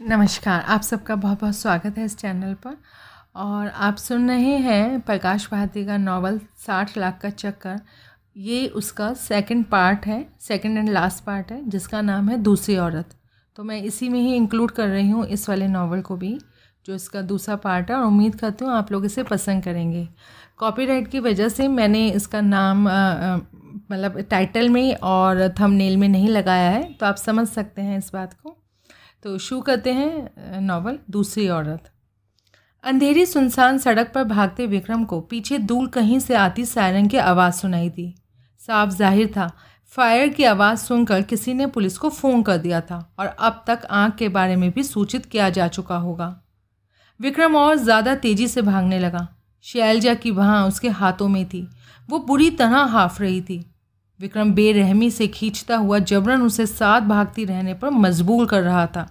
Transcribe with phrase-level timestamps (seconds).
[0.00, 2.76] नमस्कार, आप सबका बहुत बहुत स्वागत है इस चैनल पर।
[3.34, 7.78] और आप सुन रहे हैं प्रकाश भारती का नावल साठ लाख का चक्कर।
[8.36, 13.14] ये उसका सेकंड पार्ट है सेकंड एंड लास्ट पार्ट है, जिसका नाम है दूसरी औरत।
[13.56, 16.38] तो मैं इसी में ही इंक्लूड कर रही हूँ इस वाले नावल को भी,
[16.86, 20.06] जो इसका दूसरा पार्ट है। और उम्मीद करती हूँ आप लोग इसे पसंद करेंगे।
[20.58, 22.84] कॉपीराइट की वजह से मैंने इसका नाम
[23.90, 28.10] मतलब टाइटल में और थंबनेल में नहीं लगाया है। तो आप समझ सकते हैं इस
[28.14, 28.56] बात को।
[29.24, 31.90] तो शू करते हैं नावल दूसरी औरत।
[32.84, 37.54] अंधेरी सुनसान सड़क पर भागते विक्रम को पीछे दूर कहीं से आती सायरन की आवाज़
[37.54, 38.14] सुनाई दी।
[38.60, 39.50] साफ़ ज़ाहिर था
[39.92, 43.86] फायर की आवाज़ सुनकर किसी ने पुलिस को फ़ोन कर दिया था और अब तक
[43.92, 46.34] आग के बारे में भी सूचित किया जा चुका होगा।
[47.20, 49.26] विक्रम और ज़्यादा तेज़ी से भागने लगा।
[49.64, 51.66] शैलजा की वहाँ उसके हाथों में थी।
[52.08, 53.64] वो बुरी तरह हाफ़ रही थी।
[54.20, 59.10] विक्रम बेरहमी से खींचता हुआ जबरन उसे साथ भागती रहने पर मजबूर कर रहा था।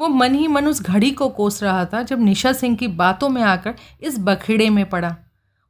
[0.00, 3.28] वो मन ही मन उस घड़ी को कोस रहा था जब निशा सिंह की बातों
[3.28, 5.16] में आकर इस बखेड़े में पड़ा।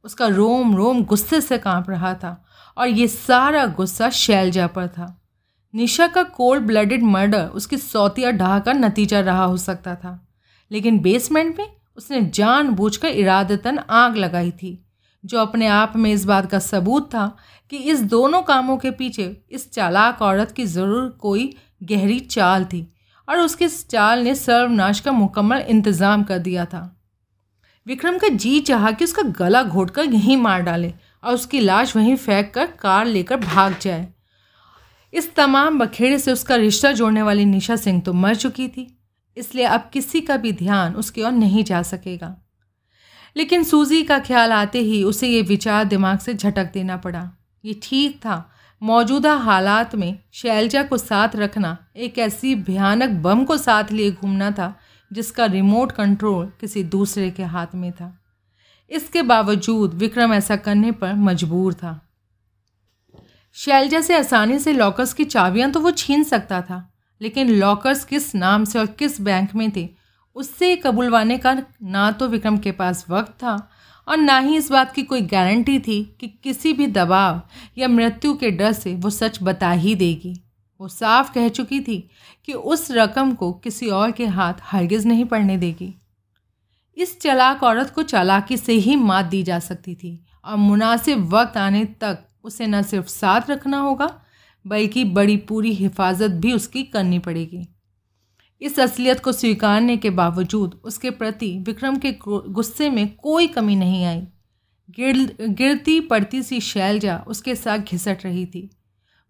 [0.03, 2.45] उसका रोम रोम गुस्से से काँप रहा था
[2.77, 5.21] और ये सारा गुस्सा शैलजा पर था।
[5.75, 10.27] निशा का कोल्ड ब्लडेड मर्डर उसकी सौतिया ढाह का नतीजा रहा हो सकता था।
[10.71, 14.85] लेकिन बेसमेंट में उसने जानबूझकर इरादतन आग लगाई थी,
[15.23, 17.35] जो अपने आप में इस बात का सबूत था
[17.71, 22.87] कि इस दोनों कामों के पीछे इस चालाक औरत की ज़रूर कोई गहरी चाल थी
[23.27, 26.81] और उसके चाल ने सर्वनाश का मुकम्मल इंतज़ाम कर दिया था।
[27.87, 32.15] विक्रम का जी चाहा कि उसका गला घोटकर यहीं मार डाले और उसकी लाश वहीं
[32.17, 34.07] फेंक कर कार लेकर भाग जाए।
[35.13, 38.87] इस तमाम बखेड़े से उसका रिश्ता जोड़ने वाली निशा सिंह तो मर चुकी थी,
[39.37, 42.35] इसलिए अब किसी का भी ध्यान उसकी ओर नहीं जा सकेगा।
[43.35, 47.29] लेकिन सूजी का ख्याल आते ही उसे ये विचार दिमाग से झटक देना पड़ा।
[47.63, 48.43] ये ठीक था।
[48.81, 54.51] मौजूदा हालात में शैलजा को साथ रखना एक ऐसी भयानक बम को साथ लिए घूमना
[54.51, 54.73] था,
[55.11, 58.17] जिसका रिमोट कंट्रोल किसी दूसरे के हाथ में था।
[58.91, 61.99] इसके बावजूद विक्रम ऐसा करने पर मजबूर था।
[63.55, 66.87] शैलजा से आसानी से लॉकर्स की चाबियाँ तो वो छीन सकता था,
[67.21, 69.89] लेकिन लॉकर्स किस नाम से और किस बैंक में थे,
[70.35, 73.55] उससे कबुलवाने का ना तो विक्रम के पास वक्त था
[74.07, 77.41] और ना ही इस बात की कोई गारंटी थी कि किसी भी दबाव
[77.77, 80.33] या मृत्यु के डर से वो सच बता ही देगी।
[80.79, 82.09] वो साफ़ कह चुकी थी
[82.45, 85.93] कि उस रकम को किसी और के हाथ हरगिज़ नहीं पड़ने देगी।
[86.97, 91.57] इस चलाक औरत को चालाकी से ही मात दी जा सकती थी और मुनासिब वक्त
[91.57, 94.21] आने तक उसे न सिर्फ़ साथ रखना होगा,
[94.65, 97.67] बल्कि बड़ी पूरी हिफाजत भी उसकी करनी पड़ेगी।
[98.61, 104.05] इस असलियत को स्वीकारने के बावजूद उसके प्रति विक्रम के गुस्से में कोई कमी नहीं
[104.05, 104.21] आई।
[104.89, 108.69] गिर, गिरती पड़ती सी शैलजा उसके साथ घिसट रही थी।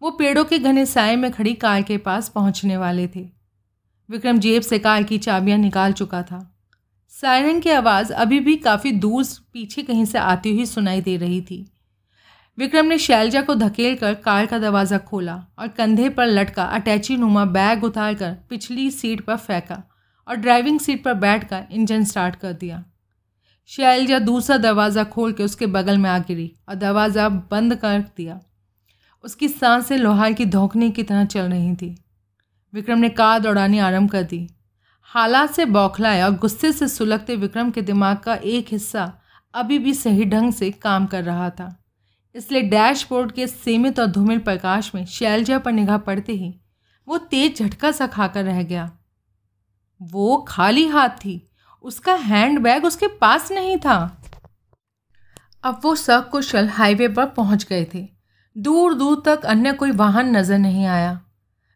[0.01, 3.29] वो पेड़ों के घने साय में खड़ी कार के पास पहुँचने वाले थे।
[4.09, 6.47] विक्रम जेब से कार की चाबियाँ निकाल चुका था।
[7.09, 11.41] सायरन की आवाज़ अभी भी काफ़ी दूर पीछे कहीं से आती हुई सुनाई दे रही
[11.41, 11.65] थी।
[12.57, 17.15] विक्रम ने शैलजा को धकेल कर कार का दरवाज़ा खोला और कंधे पर लटका अटैची
[17.17, 19.81] नुमा बैग उतार कर पिछली सीट पर फेंका
[20.27, 22.83] और ड्राइविंग सीट पर बैठकर इंजन स्टार्ट कर दिया।
[23.69, 28.39] शैलजा दूसरा दरवाज़ा खोल के उसके बगल में आ गिरी और दरवाज़ा बंद कर दिया।
[29.23, 31.95] उसकी साँसें लोहार की धोखने की तरह चल रही थी।
[32.73, 34.47] विक्रम ने कार दौड़ानी आरंभ कर दी।
[35.03, 39.11] हालात से बौखलाए और गुस्से से सुलगते विक्रम के दिमाग का एक हिस्सा
[39.53, 41.75] अभी भी सही ढंग से काम कर रहा था।
[42.35, 46.53] इसलिए डैशबोर्ड के सीमित और धूमिल प्रकाश में शैलजा पर निगाह पड़ते ही
[47.07, 48.89] वो तेज झटका सा खाकर रह गया।
[50.01, 51.51] वो खाली हाथ थी।
[51.83, 53.97] उसका हैंड बैग उसके पास नहीं था।
[55.63, 58.07] अब वो सकुशल हाईवे पर पहुँच गए थे।
[58.55, 61.19] दूर दूर तक अन्य कोई वाहन नज़र नहीं आया।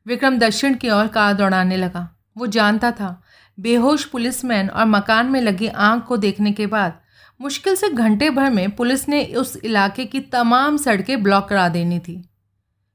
[0.05, 3.21] विक्रम दक्षिण की ओर कार दौड़ाने लगा। वो जानता था,
[3.57, 6.99] बेहोश पुलिसमैन और मकान में लगी आँख को देखने के बाद
[7.39, 11.99] मुश्किल से घंटे भर में पुलिस ने उस इलाके की तमाम सड़कें ब्लॉक करा देनी
[11.99, 12.23] थी।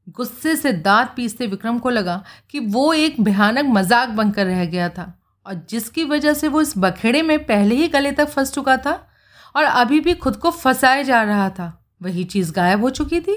[0.09, 4.89] गुस्से से दांत पीसते विक्रम को लगा कि वो एक भयानक मज़ाक बनकर रह गया
[4.89, 5.13] था
[5.47, 8.93] और जिसकी वजह से वो इस बखेड़े में पहले ही गले तक फंस चुका था
[9.57, 13.37] और अभी भी खुद को फंसाए जा रहा था। वही चीज़ गायब हो चुकी थी।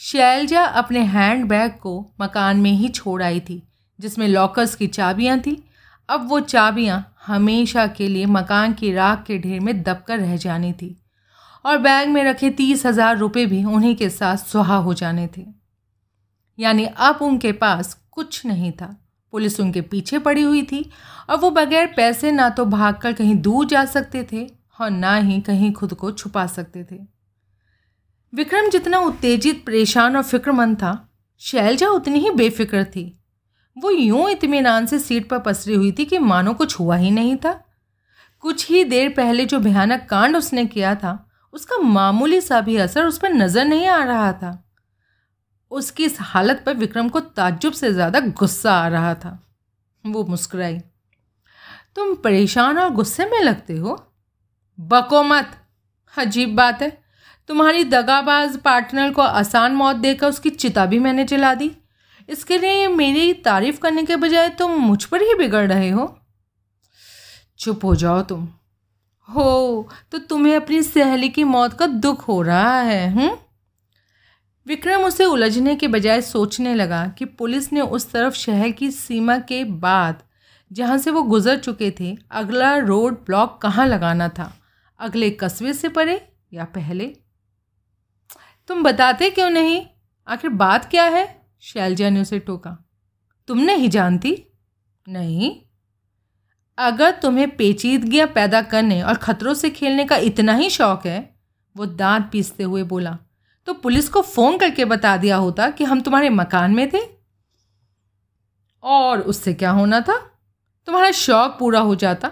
[0.00, 3.62] शैलजा अपने हैंड बैग को मकान में ही छोड़ आई थी,
[3.98, 5.63] जिसमें लॉकर्स की चाबियाँ थी।
[6.08, 10.72] अब वो चाबियाँ हमेशा के लिए मकान की राख के ढेर में दबकर रह जानी
[10.72, 10.96] थी
[11.64, 15.44] और बैग में रखे तीस हज़ार रुपये भी उन्हीं के साथ सुहा हो जाने थे।
[16.58, 18.94] यानी अब उनके पास कुछ नहीं था।
[19.32, 20.84] पुलिस उनके पीछे पड़ी हुई थी
[21.30, 24.46] और वो बगैर पैसे ना तो भागकर कहीं दूर जा सकते थे
[24.80, 26.98] और ना ही कहीं खुद को छुपा सकते थे।
[28.32, 31.08] विक्रम जितना उत्तेजित, परेशान और फिक्रमंद था,
[31.42, 33.04] शैलजा उतनी ही बेफिक्र थी।
[33.76, 37.36] वो यूँ इतमान से सीट पर पसरी हुई थी कि मानो कुछ हुआ ही नहीं
[37.36, 37.52] था।
[38.44, 41.18] कुछ ही देर पहले जो भयानक कांड उसने किया था,
[41.52, 44.60] उसका मामूली सा भी असर उस पर नज़र नहीं आ रहा था।
[45.70, 49.38] उसकी इस हालत पर विक्रम को ताज्जुब से ज़्यादा गुस्सा आ रहा था।
[50.04, 50.78] वो मुस्कुराई।
[51.96, 53.94] तुम परेशान और गुस्से में लगते हो?
[54.78, 55.50] बको मत।
[56.14, 56.90] अजीब बात है।
[57.48, 61.70] तुम्हारी दगाबाज पार्टनर को आसान मौत देकर उसकी चिता भी मैंने जला दी।
[62.28, 66.18] इसके लिए मेरी तारीफ़ करने के बजाय तुम मुझ पर ही बिगड़ रहे हो।
[67.58, 68.48] चुप हो जाओ तुम।
[69.34, 73.36] हो तो तुम्हें अपनी सहेली की मौत का दुख हो रहा है हम्म?
[74.66, 79.38] विक्रम उसे उलझने के बजाय सोचने लगा कि पुलिस ने उस तरफ़ शहर की सीमा
[79.38, 80.22] के बाद,
[80.72, 84.60] जहाँ से वो गुजर चुके थे, अगला रोड ब्लॉक कहाँ लगाना था?
[85.00, 87.16] अगले कस्बे से परे या पहले?
[88.68, 89.86] तुम बताते क्यों नहीं?
[90.28, 91.33] आखिर बात क्या है?
[91.64, 92.76] शैलजा ने उसे टोका।
[93.48, 94.36] तुम नहीं जानती?
[95.06, 95.50] नहीं।
[96.78, 101.18] अगर तुम्हें पेचीदगियाँ पैदा करने और ख़तरों से खेलने का इतना ही शौक है,
[101.76, 103.16] वो दांत पीसते हुए बोला
[103.66, 106.98] तो पुलिस को फ़ोन करके बता दिया होता कि हम तुम्हारे मकान में थे?
[108.82, 110.16] और उससे क्या होना था?
[110.88, 112.30] तुम्हारा शौक पूरा हो जाता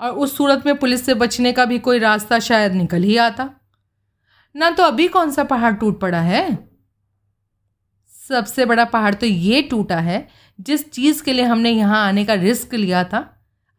[0.00, 3.48] और उस सूरत में पुलिस से बचने का भी कोई रास्ता शायद निकल ही आता।
[4.54, 6.71] ना तो अभी कौन सा पहाड़ टूट पड़ा है?
[8.30, 10.28] सबसे बड़ा पहाड़ तो ये टूटा है,
[10.58, 13.28] जिस चीज़ के लिए हमने यहाँ आने का रिस्क लिया था,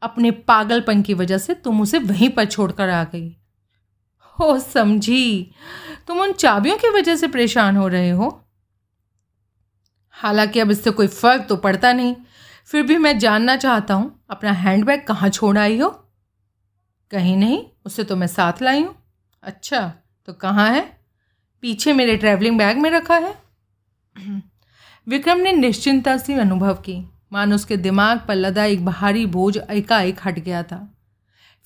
[0.02, 3.36] अपने पागलपन की वजह से तुम उसे वहीं पर छोड़कर आ गई।
[4.38, 5.52] हो समझी,
[6.08, 8.40] तुम उन चाबियों की वजह से परेशान हो रहे हो।
[10.16, 12.16] हालाँकि अब इससे कोई फ़र्क तो पड़ता नहीं,
[12.66, 15.90] फिर भी मैं जानना चाहता हूँ, अपना हैंडबैग कहाँ छोड़ आई हो?
[17.12, 18.96] कहीं नहीं, उसे तो मैं साथ लाई हूँ।
[19.44, 19.82] अच्छा
[20.28, 20.82] तो कहाँ है?
[21.64, 23.43] पीछे मेरे ट्रैवलिंग बैग में रखा है।
[25.08, 26.98] विक्रम ने निश्चिंता से अनुभव की।
[27.32, 30.88] मानो उसके दिमाग पर लदा एक भारी बोझ एकाएक हट गया था।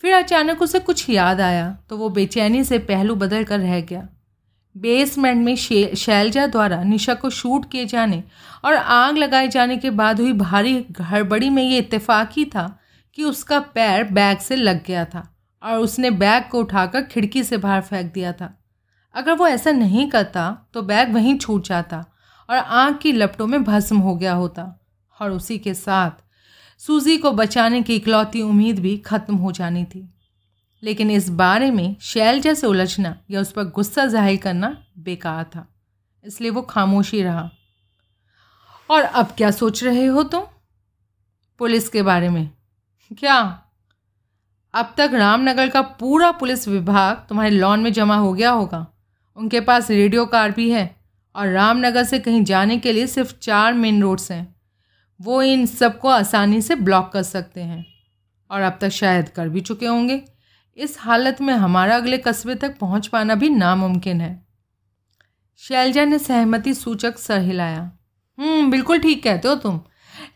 [0.04, 4.08] फिर अचानक उसे कुछ याद आया तो वो बेचैनी से पहलू बदल कर रह गया।
[4.76, 8.24] बेसमेंट में शैलजा द्वारा निशा को शूट किए जाने
[8.66, 12.68] और आग लगाए जाने के बाद हुई भारी गड़बड़ी में ये इत्तेफाक ही था
[13.18, 15.28] कि उसका पैर बैग से लग गया था
[15.64, 18.54] और उसने बैग को उठाकर खिड़की से बाहर फेंक दिया था।
[19.16, 22.06] अगर वो ऐसा नहीं करता तो बैग वहीं छूट जाता
[22.50, 24.74] और आग की लपटों में भस्म हो गया होता
[25.20, 26.24] और उसी के साथ
[26.82, 30.08] सूजी को बचाने की इकलौती उम्मीद भी खत्म हो जानी थी।
[30.84, 35.68] लेकिन इस बारे में शैलजा से उलझना या उस पर गुस्सा ज़ाहिर करना बेकार था,
[36.26, 37.50] इसलिए वो खामोशी रहा।
[38.90, 40.44] और अब क्या सोच रहे हो तुम?
[41.60, 42.50] पुलिस के बारे में।
[43.12, 43.64] क्या?
[44.74, 48.86] अब तक रामनगर का पूरा पुलिस विभाग तुम्हारे लॉन में जमा हो गया होगा।
[49.38, 50.86] उनके पास रेडियो कार भी है।
[51.38, 54.56] और रामनगर से कहीं जाने के लिए सिर्फ़ चार मेन रोड्स हैं।
[55.22, 57.86] वो इन सबको आसानी से ब्लॉक कर सकते हैं।
[58.52, 60.26] और अब तक शायद कर भी चुके होंगे।
[60.78, 64.48] इस हालत में हमारा अगले कस्बे तक पहुँच पाना भी नामुमकिन है।
[65.58, 67.92] शैलजा ने सहमति सूचक सर हिलाया।
[68.40, 69.82] हम्म बिल्कुल ठीक कहते हो तुम।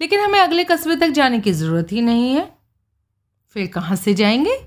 [0.02, 2.58] लेकिन हमें अगले कस्बे तक जाने की ज़रूरत ही नहीं है।
[3.50, 4.58] फिर कहाँ से जाएँगे?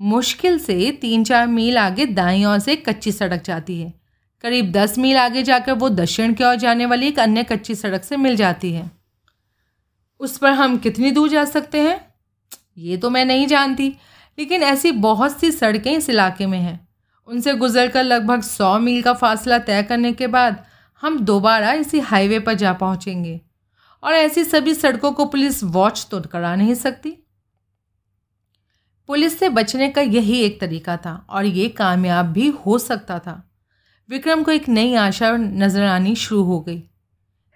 [0.00, 4.01] मुश्किल से तीन चार मील आगे दाई ओर से कच्ची सड़क जाती है।
[4.42, 8.04] करीब दस मील आगे जाकर वो दक्षिण की ओर जाने वाली एक अन्य कच्ची सड़क
[8.04, 8.90] से मिल जाती है।
[10.20, 12.14] उस पर हम कितनी दूर जा सकते हैं?
[12.78, 13.88] ये तो मैं नहीं जानती,
[14.38, 16.88] लेकिन ऐसी बहुत सी सड़कें इस इलाके में हैं।
[17.26, 20.64] उनसे गुजरकर लगभग सौ मील का फासला तय करने के बाद
[21.02, 23.40] हम दोबारा इसी हाईवे पर जा पहुँचेंगे।
[24.02, 27.10] और ऐसी सभी सड़कों को पुलिस वॉच तो करा नहीं सकती।
[29.06, 33.51] पुलिस से बचने का यही एक तरीका था, और ये कामयाब भी हो सकता था।
[34.08, 36.82] विक्रम को एक नई आशा नज़र आनी शुरू हो गई।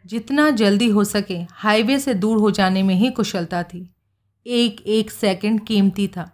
[0.04, 3.90] जितना जल्दी हो सके, हाईवे से दूर हो जाने में ही कुशलता थी।
[4.46, 6.30] एक एक सेकंड कीमती था।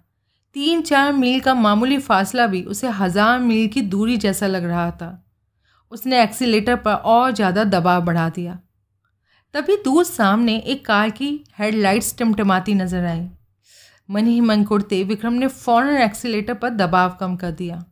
[0.57, 4.90] तीन चार मील का मामूली फासला भी उसे हज़ार मील की दूरी जैसा लग रहा
[4.90, 5.11] था।
[5.92, 8.59] उसने एक्सीटर पर और ज़्यादा दबाव बढ़ा दिया।
[9.54, 13.28] तभी दूर सामने एक कार की हेडलाइट्स टिमटमाती नज़र आई।
[14.09, 17.85] मन ही मन कुड़ते विक्रम ने फ़ौरन एक्सीटर पर दबाव कम कर दिया।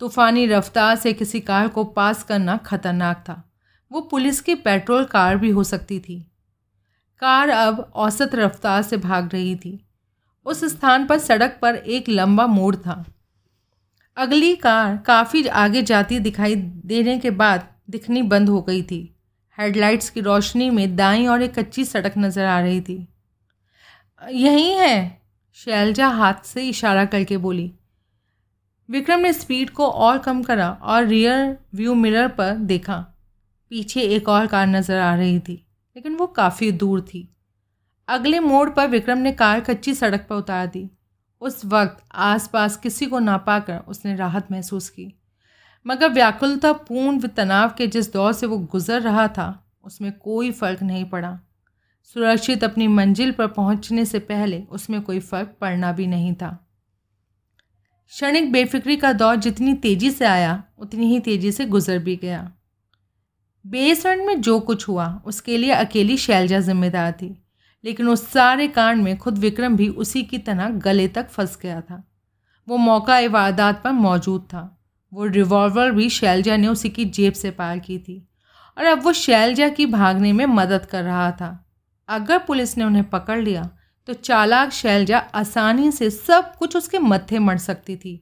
[0.00, 3.42] तूफ़ानी रफ्तार से किसी कार को पास करना खतरनाक था।
[3.90, 6.30] वो पुलिस की पेट्रोल कार भी हो सकती थी।
[7.18, 9.84] कार अब औसत रफ्तार से भाग रही थी।
[10.46, 13.04] उस स्थान पर सड़क पर एक लंबा मोड़ था।
[14.16, 19.16] अगली कार काफ़ी आगे जाती दिखाई देने के बाद दिखनी बंद हो गई थी।
[19.58, 23.08] हेडलाइट्स की रोशनी में दाई और एक कच्ची सड़क नज़र आ रही थी।
[24.22, 25.22] यही है,
[25.54, 27.72] शैलजा हाथ से इशारा करके बोली।
[28.88, 32.96] विक्रम ने स्पीड को और कम करा और रियर व्यू मिरर पर देखा।
[33.70, 35.54] पीछे एक और कार नज़र आ रही थी,
[35.96, 37.28] लेकिन वो काफ़ी दूर थी।
[38.08, 40.88] अगले मोड़ पर विक्रम ने कार कच्ची सड़क पर उतार दी।
[41.42, 45.12] उस वक्त आसपास किसी को ना पाकर उसने राहत महसूस की।
[45.86, 50.82] मगर व्याकुलता, पूर्ण तनाव के जिस दौर से वो गुजर रहा था, उसमें कोई फ़र्क
[50.82, 51.38] नहीं पड़ा।
[52.16, 56.67] सुरक्षित अपनी मंजिल पर पहुँचने से पहले उसमें कोई फ़र्क पड़ना भी नहीं था।
[58.08, 62.52] क्षणिक बेफिक्री का दौर जितनी तेज़ी से आया, उतनी ही तेज़ी से गुजर भी गया।
[63.66, 67.42] बेसरण में जो कुछ हुआ, उसके लिए अकेली शैलजा जिम्मेदार थी,
[67.84, 71.80] लेकिन उस सारे कांड में खुद विक्रम भी उसी की तरह गले तक फंस गया
[71.80, 72.08] था।
[72.68, 77.50] वो मौका वारदात पर मौजूद था। वो रिवॉल्वर भी शैलजा ने उसी की जेब से
[77.50, 78.28] पार की थी।
[78.78, 81.70] और अब वो शैलजा की भागने में मदद कर रहा था।
[82.08, 83.70] अगर पुलिस ने उन्हें पकड़ लिया
[84.08, 88.20] तो चालाक शैलजा आसानी से सब कुछ उसके मत्थे मर सकती थी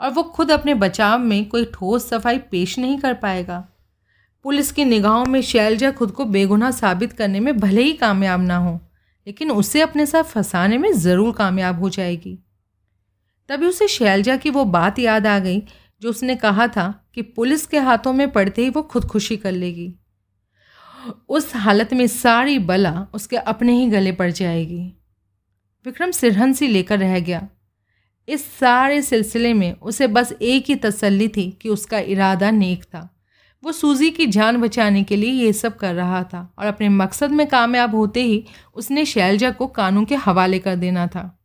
[0.00, 3.58] और वो खुद अपने बचाव में कोई ठोस सफ़ाई पेश नहीं कर पाएगा।
[4.44, 8.56] पुलिस की निगाहों में शैलजा खुद को बेगुनाह साबित करने में भले ही कामयाब ना
[8.56, 8.80] हो,
[9.26, 12.38] लेकिन उसे अपने साथ फंसाने में ज़रूर कामयाब हो जाएगी।
[13.48, 15.62] तभी उसे शैलजा की वो बात याद आ गई,
[16.02, 19.94] जो उसने कहा था कि पुलिस के हाथों में पड़ते ही वो खुदकुशी कर लेगी।
[21.28, 24.92] उस हालत में सारी बला उसके अपने ही गले पड़ जाएगी।
[25.86, 27.48] विक्रम सिरहन सी लेकर रह गया।
[28.28, 33.20] इस सारे सिलसिले में उसे बस एक ही तसल्ली थी कि उसका इरादा नेक था।
[33.62, 37.30] वो सूजी की जान बचाने के लिए ये सब कर रहा था और अपने मकसद
[37.30, 41.40] में कामयाब होते ही उसने शैलजा को कानून के हवाले कर देना था।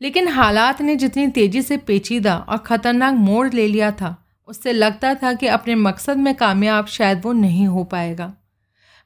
[0.00, 5.14] लेकिन हालात ने जितनी तेज़ी से पेचीदा और ख़तरनाक मोड़ ले लिया था, उससे लगता
[5.14, 8.34] था कि अपने मकसद में कामयाब शायद वो नहीं हो पाएगा।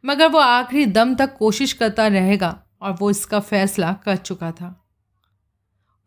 [0.04, 4.74] मगर वो आखिरी दम तक कोशिश करता रहेगा और वो इसका फैसला कर चुका था।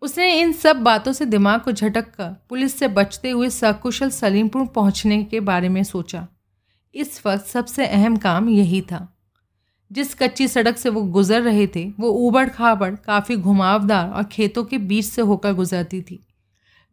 [0.01, 4.65] उसने इन सब बातों से दिमाग को झटक कर पुलिस से बचते हुए सकुशल सलीमपुर
[4.65, 6.27] पहुँचने के बारे में सोचा।
[6.95, 9.07] इस वक्त सबसे अहम काम यही था।
[9.91, 14.63] जिस कच्ची सड़क से वो गुजर रहे थे, वो ऊबड़ खाबड़ काफ़ी घुमावदार और खेतों
[14.63, 16.25] के बीच से होकर गुजरती थी।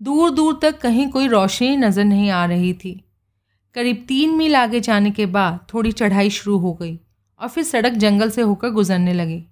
[0.03, 3.01] दूर दूर तक कहीं कोई रोशनी नज़र नहीं आ रही थी।
[3.75, 6.99] करीब तीन मील आगे जाने के बाद थोड़ी चढ़ाई शुरू हो गई
[7.41, 9.45] और फिर सड़क जंगल से होकर गुजरने लगी।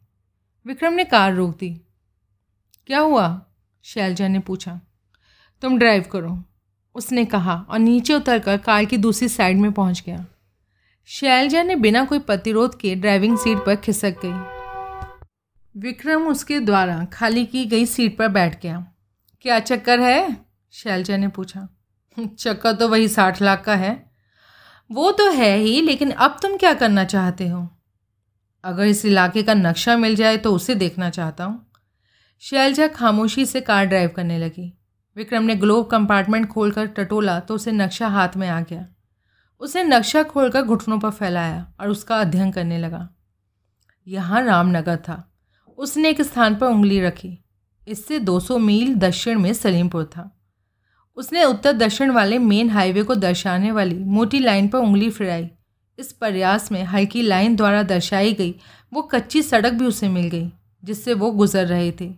[0.67, 1.81] विक्रम ने कार रोक दी।
[2.87, 3.47] क्या हुआ?
[3.83, 4.81] शैलजा ने पूछा।
[5.63, 6.45] तुम ड्राइव करो।
[6.95, 10.27] उसने कहा और नीचे उतरकर कार की दूसरी साइड में पहुँच गया।
[11.05, 14.55] शैलजा ने बिना कोई प्रतिरोध के ड्राइविंग सीट पर खिसक गई।
[15.81, 18.87] विक्रम उसके द्वारा खाली की गई सीट पर बैठ गया।
[19.43, 20.37] क्या चक्कर है?
[20.73, 21.69] शैलजा ने पूछा।
[22.39, 24.11] चक्कर तो वही साठ लाख का है।
[24.93, 27.74] वो तो है ही, लेकिन अब तुम क्या करना चाहते हो?
[28.65, 31.67] अगर इस इलाके का नक्शा मिल जाए तो उसे देखना चाहता हूँ।
[32.43, 34.73] शैलजा खामोशी से कार ड्राइव करने लगी।
[35.17, 38.87] विक्रम ने ग्लोव कंपार्टमेंट खोलकर टटोला तो उसे नक्शा हाथ में आ गया।
[39.61, 43.09] उसने नक्शा खोलकर घुटनों पर फैलाया और उसका अध्ययन करने लगा।
[44.07, 45.23] यहाँ रामनगर था।
[45.79, 47.39] उसने एक स्थान पर उंगली रखी।
[47.87, 50.31] इससे 200 मील दक्षिण में सलीमपुर था।
[51.17, 55.51] उसने उत्तर दक्षिण वाले मेन हाईवे को दर्शाने वाली मोटी लाइन पर उंगली फिराई।
[55.99, 58.55] इस प्रयास में हल्की लाइन द्वारा दर्शाई गई,
[58.93, 60.53] वो कच्ची सड़क भी उसे मिल गई,
[60.85, 62.15] जिससे वो गुजर रहे थे।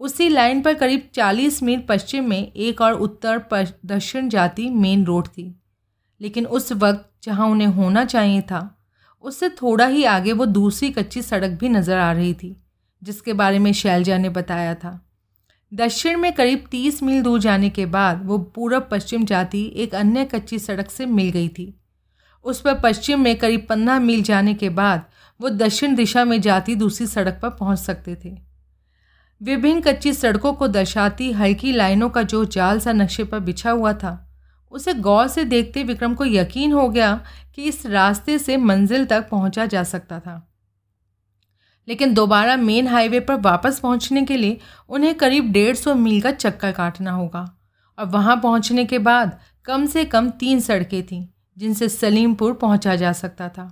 [0.00, 3.44] उसी लाइन पर करीब 40 मील पश्चिम में एक और उत्तर
[3.84, 5.60] दक्षिण जाती मेन रोड थी।
[6.20, 8.78] लेकिन उस वक्त जहाँ उन्हें होना चाहिए था,
[9.22, 12.64] उससे थोड़ा ही आगे वो दूसरी कच्ची सड़क भी नज़र आ रही थी,
[13.02, 15.08] जिसके बारे में शैलजा ने बताया था।
[15.74, 20.24] दक्षिण में करीब तीस मील दूर जाने के बाद वो पूरब पश्चिम जाती एक अन्य
[20.24, 21.80] कच्ची सड़क से मिल गई थी।
[22.46, 25.04] उस पर पश्चिम में करीब पंद्रह मील जाने के बाद
[25.40, 28.36] वो दक्षिण दिशा में जाती दूसरी सड़क पर पहुँच सकते थे।
[29.40, 33.92] विभिन्न कच्ची सड़कों को दर्शाती हल्की लाइनों का जो जाल सा नक्शे पर बिछा हुआ
[33.92, 34.22] था,
[34.72, 37.20] उसे गौर से देखते विक्रम को यकीन हो गया
[37.54, 40.42] कि इस रास्ते से मंजिल तक पहुँचा जा सकता था।
[41.88, 46.30] लेकिन दोबारा मेन हाईवे पर वापस पहुँचने के लिए उन्हें करीब डेढ़ सौ मील का
[46.30, 47.50] चक्कर काटना होगा
[47.98, 51.26] और वहाँ पहुँचने के बाद कम से कम तीन सड़कें थीं।
[51.56, 53.66] जिनसे सलीमपुर पहुँचा जा सकता था।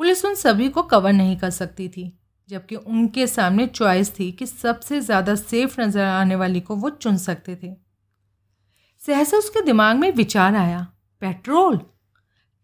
[0.00, 2.12] पुलिस उन सभी को कवर नहीं कर सकती थी,
[2.48, 7.16] जबकि उनके सामने चॉइस थी कि सबसे ज़्यादा सेफ़ नज़र आने वाली को वो चुन
[7.16, 7.72] सकते थे।
[9.02, 10.86] सहसा उसके दिमाग में विचार आया,
[11.22, 11.80] पेट्रोल?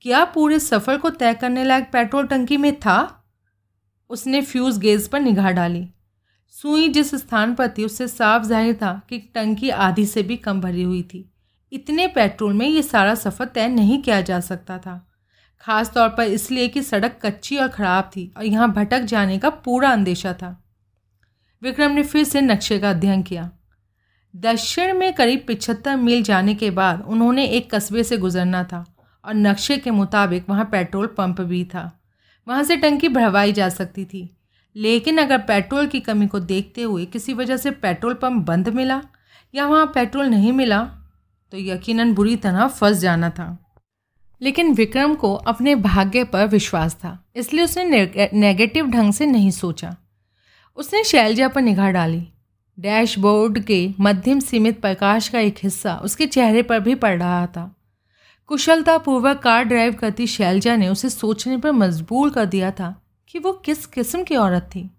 [0.05, 3.25] क्या पूरे सफ़र को तय करने लायक पेट्रोल टंकी में था?
[4.11, 5.87] उसने फ्यूज़ गेज पर निगाह डाली।
[6.55, 10.61] सुई जिस स्थान पर थी, उससे साफ़ ज़ाहिर था कि टंकी आधी से भी कम
[10.61, 11.29] भरी हुई थी।
[11.73, 15.01] इतने पेट्रोल में ये सारा सफ़र तय नहीं किया जा सकता था।
[15.61, 19.51] ख़ास तौर पर इसलिए कि सड़क कच्ची और ख़राब थी और यहाँ भटक जाने का
[19.51, 20.57] पूरा अंदेशा था।
[21.63, 23.51] विक्रम ने फिर से नक्शे का अध्ययन किया।
[24.35, 28.85] दक्षिण में करीब पिछहत्तर मील जाने के बाद उन्होंने एक कस्बे से गुजरना था
[29.25, 31.91] और नक्शे के मुताबिक वहाँ पेट्रोल पंप भी था।
[32.47, 34.29] वहाँ से टंकी भरवाई जा सकती थी।
[34.77, 39.01] लेकिन अगर पेट्रोल की कमी को देखते हुए किसी वजह से पेट्रोल पंप बंद मिला
[39.55, 40.81] या वहाँ पेट्रोल नहीं मिला
[41.53, 43.75] तो यकीनन बुरी तरह फंस जाना था।
[44.41, 49.95] लेकिन विक्रम को अपने भाग्य पर विश्वास था, इसलिए उसने नेगेटिव ढंग से नहीं सोचा।
[50.79, 52.27] उसने शैलजा पर निगाह डाली।
[52.79, 57.77] डैशबोर्ड के मध्यम सीमित प्रकाश का एक हिस्सा उसके चेहरे पर भी पड़ रहा था।
[58.47, 62.95] कुशलतापूर्वक कार ड्राइव करती शैलजा ने उसे सोचने पर मजबूर कर दिया था
[63.29, 64.91] कि वो किस किस्म की औरत थी।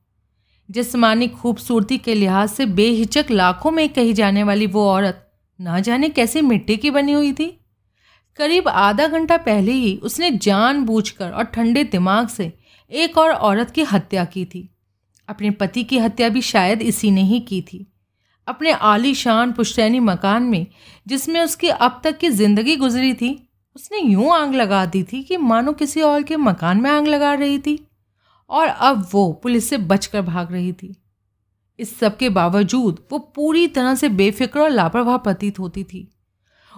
[0.72, 5.19] जिसमानी खूबसूरती के लिहाज से बेहिचक लाखों में कही जाने वाली वो औरत
[5.60, 7.60] ना जाने कैसे मिट्टी की बनी हुई थी।
[8.38, 12.51] करीब आधा घंटा पहले ही उसने जानबूझकर और ठंडे दिमाग से
[12.91, 14.69] एक और औरत की हत्या की थी।
[15.29, 17.88] अपने पति की हत्या भी शायद इसी ने ही की थी।
[18.48, 20.67] अपने आलीशान पुश्तैनी मकान में,
[21.07, 25.38] जिसमें उसकी अब तक की ज़िंदगी गुजरी थी, उसने यूँ आग लगा दी थी कि
[25.38, 27.88] मानो किसी और के मकान में आग लगा रही थी।
[28.50, 31.02] और अब वो पुलिस से बचकर भाग रही थी।
[31.84, 36.12] इस सब के बावजूद वो पूरी तरह से बेफिक्र और लापरवाह प्रतीत होती थी।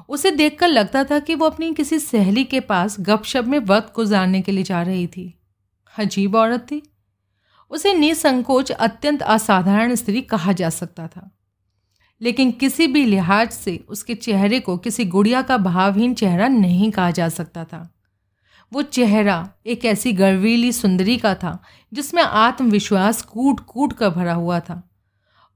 [0.09, 4.41] उसे देखकर लगता था कि वो अपनी किसी सहेली के पास गपशप में वक्त गुजारने
[4.41, 5.39] के लिए जा रही थी।
[5.99, 6.81] अजीब औरत थी।
[7.71, 11.37] उसे निसंकोच अत्यंत असाधारण स्त्री कहा जा सकता था।
[12.21, 17.11] लेकिन किसी भी लिहाज से उसके चेहरे को किसी गुड़िया का भावहीन चेहरा नहीं कहा
[17.11, 17.91] जा सकता था।
[18.73, 21.61] वो चेहरा एक ऐसी गर्वीली सुंदरी का था
[21.93, 24.91] जिसमें आत्मविश्वास कूट कूट कर भरा हुआ था।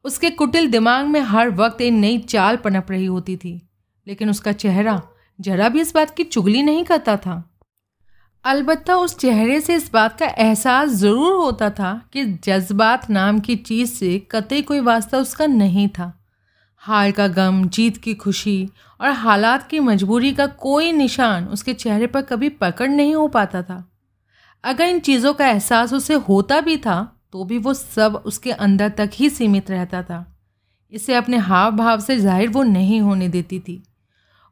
[0.06, 3.62] उसके कुटिल दिमाग में हर वक्त एक नई चाल पनप रही होती थी,
[4.08, 5.02] लेकिन उसका चेहरा
[5.40, 7.44] जरा भी इस बात की चुगली नहीं करता था।
[8.46, 13.56] अलबत्ता उस चेहरे से इस बात का एहसास ज़रूर होता था कि जज्बात नाम की
[13.56, 16.14] चीज़ से कतई कोई वास्ता उसका नहीं था।
[16.82, 22.08] हार का गम, जीत की खुशी और हालात की मजबूरी का कोई निशान उसके चेहरे
[22.08, 23.84] पर कभी पकड़ नहीं हो पाता था।
[24.64, 27.00] अगर इन चीज़ों का एहसास उसे होता भी था
[27.34, 30.26] तो भी वो सब उसके अंदर तक ही सीमित रहता था।
[30.94, 33.84] इसे अपने हाव भाव से ज़ाहिर वो नहीं होने देती थी।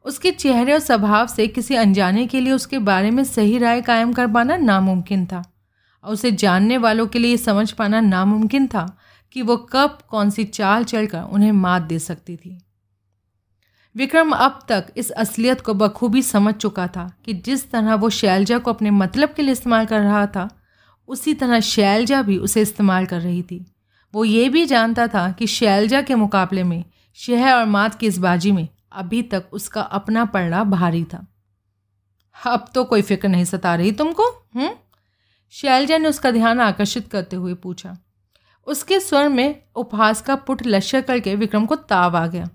[0.05, 4.13] उसके चेहरे और स्वभाव से किसी अनजाने के लिए उसके बारे में सही राय कायम
[4.13, 5.43] कर पाना नामुमकिन था।
[6.03, 8.85] और उसे जानने वालों के लिए समझ पाना नामुमकिन था
[9.35, 12.57] कि वो कब कौन सी चाल चलकर उन्हें मात दे सकती थी।
[13.95, 18.57] विक्रम अब तक इस असलियत को बखूबी समझ चुका था कि जिस तरह वो शैलजा
[18.57, 20.49] को अपने मतलब के लिए इस्तेमाल कर रहा था
[21.07, 23.65] उसी तरह शैलजा भी उसे इस्तेमाल कर रही थी।
[24.13, 26.83] वो ये भी जानता था कि शैलजा के मुकाबले में
[27.19, 31.25] शह और मात की इस बाजी में अभी तक उसका अपना पड़ना भारी था।
[32.35, 34.23] अब तो कोई फ़िक्र नहीं सता रही तुमको
[34.55, 34.69] हम्म?
[35.53, 37.95] शैलजा ने उसका ध्यान आकर्षित करते हुए पूछा।
[38.67, 42.49] उसके स्वर में उपहास का पुट लश्य करके विक्रम को ताव आ गया।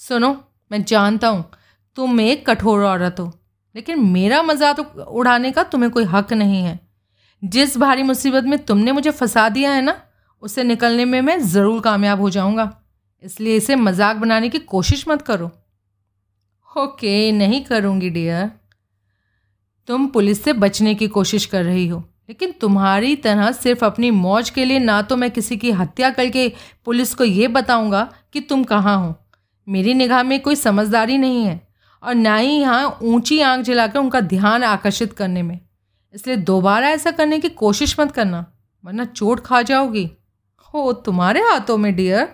[0.00, 0.36] सुनो,
[0.70, 1.44] मैं जानता हूँ,
[1.96, 3.32] तुम एक कठोर औरत हो,
[3.74, 6.78] लेकिन मेरा मज़ाक तो उड़ाने का तुम्हें कोई हक नहीं है।
[7.42, 9.96] जिस भारी मुसीबत में तुमने मुझे फंसा दिया है ना
[10.42, 12.70] उससे निकलने में मैं ज़रूर कामयाब हो जाऊँगा।
[13.22, 15.50] इसलिए इसे मज़ाक बनाने की कोशिश मत करो।
[16.70, 18.50] ओके, नहीं करूँगी डियर
[19.88, 24.50] तुम पुलिस से बचने की कोशिश कर रही हो, लेकिन तुम्हारी तरह सिर्फ़ अपनी मौज
[24.50, 26.48] के लिए ना तो मैं किसी की हत्या करके
[26.86, 29.14] पुलिस को ये बताऊँगा कि तुम कहाँ हो।
[29.66, 31.60] मेरी निगाह में कोई समझदारी नहीं है,
[32.02, 35.58] और ना ही यहाँ ऊँची आँख जलाकर उनका ध्यान आकर्षित करने में।
[36.16, 38.44] इसलिए दोबारा ऐसा करने की कोशिश मत करना,
[38.84, 40.10] वरना चोट खा जाओगी।
[40.74, 42.28] हो तुम्हारे हाथों में डियर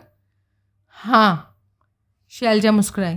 [0.97, 1.59] हाँ
[2.33, 3.17] शैलजा मुस्कुराई।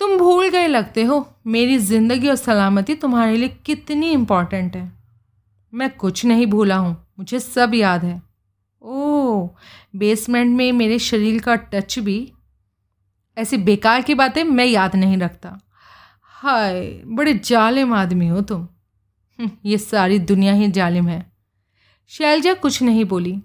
[0.00, 4.92] तुम भूल गए लगते हो, मेरी ज़िंदगी और सलामती तुम्हारे लिए कितनी इंपॉर्टेंट है।
[5.72, 8.20] मैं कुछ नहीं भूला हूँ, मुझे सब याद है।
[8.82, 9.48] ओह
[9.96, 12.32] बेसमेंट में मेरे शरीर का टच भी।
[13.36, 15.58] ऐसी बेकार की बातें मैं याद नहीं रखता।
[16.34, 18.66] हाय, बड़े जालिम आदमी हो तुम।
[19.38, 21.32] ये सारी दुनिया ही जालिम है।
[22.06, 23.42] शैलजा कुछ नहीं बोली।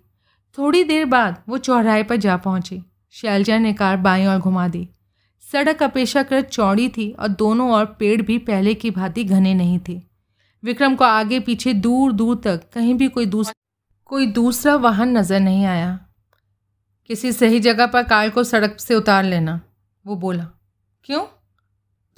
[0.58, 4.90] थोड़ी देर बाद वो चौराहे पर जा पहुँची। शैलजा ने कार बाई और घुमा दी।
[5.44, 10.02] सड़क अपेक्षाकृत चौड़ी थी और दोनों ओर पेड़ भी पहले की भांति घने नहीं थे।
[10.64, 13.54] विक्रम को आगे पीछे दूर दूर तक कहीं भी कोई दूसरा
[14.06, 16.00] कोई दूसरा वाहन नज़र नहीं आया।
[17.06, 19.62] किसी सही जगह पर कार को सड़क से उतार लेना,
[20.06, 20.48] वो बोला,
[21.04, 21.26] क्यों?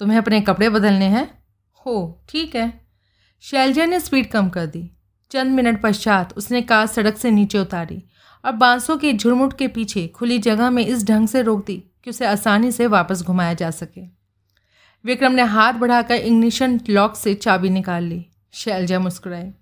[0.00, 1.42] तुम्हें अपने कपड़े बदलने हैं?
[1.86, 2.83] हो, ठीक है।
[3.44, 4.90] शैलजा ने स्पीड कम कर दी।
[5.30, 8.02] चंद मिनट पश्चात उसने कार सड़क से नीचे उतारी
[8.44, 12.10] और बांसों के झुरमुट के पीछे खुली जगह में इस ढंग से रोक दी कि
[12.10, 14.00] उसे आसानी से वापस घुमाया जा सके।
[15.04, 19.52] विक्रम ने हाथ बढ़ाकर इग्निशन लॉक से चाबी निकाल ली। शैलजा मुस्कुराई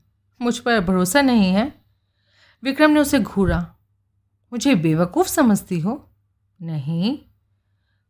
[0.43, 1.73] मुझ पर भरोसा नहीं है।
[2.63, 3.75] विक्रम ने उसे घूरा।
[4.53, 6.11] मुझे बेवकूफ़ समझती हो?
[6.63, 7.19] नहीं।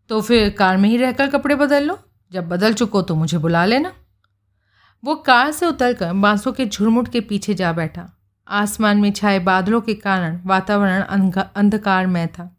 [0.08, 1.98] तो फिर कार में ही रहकर कपड़े बदल लो।
[2.32, 3.94] जब बदल चुको तो मुझे बुला लेना।
[5.04, 8.08] वो कार से उतरकर बांसों के झुरमुट के पीछे जा बैठा।
[8.48, 11.00] आसमान में छाए बादलों के कारण वातावरण
[11.54, 12.56] अंधकारमय था।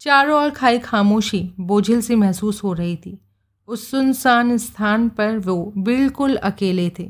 [0.00, 3.18] चारों ओर खाई खामोशी बोझिल सी महसूस हो रही थी।
[3.68, 7.08] उस सुनसान स्थान पर वो बिल्कुल अकेले थे।